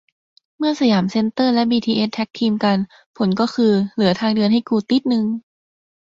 [0.57, 2.77] เมื่อสยามเซ็นเตอร์และบีทีเอสแท็คทีมกัน
[3.17, 5.23] ผลก็คือ เหลือทางเดินให้กูติ๊ดนึง